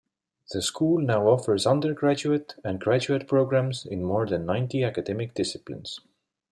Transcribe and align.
The 0.51 0.63
school 0.63 0.99
now 0.99 1.27
offers 1.27 1.67
undergraduate 1.67 2.55
and 2.63 2.79
graduate 2.79 3.27
programs 3.27 3.85
in 3.85 4.03
more 4.03 4.25
than 4.25 4.47
ninety 4.47 4.81
academic 4.83 5.35
disciplines. 5.35 5.99